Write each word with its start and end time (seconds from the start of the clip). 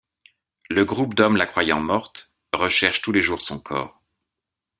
Le 0.71 0.83
groupe 0.83 1.13
d'hommes 1.13 1.37
la 1.37 1.45
croyant 1.45 1.79
morte, 1.79 2.33
recherche 2.53 3.03
tous 3.03 3.11
les 3.11 3.21
jours 3.21 3.43
son 3.43 3.59
corps. 3.59 4.01